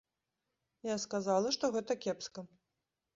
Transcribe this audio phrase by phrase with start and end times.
[0.87, 2.45] Я сказала, што гэта кепска.